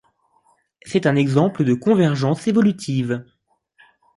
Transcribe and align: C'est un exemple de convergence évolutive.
C'est 0.83 1.05
un 1.05 1.15
exemple 1.15 1.63
de 1.63 1.75
convergence 1.75 2.47
évolutive. 2.47 3.23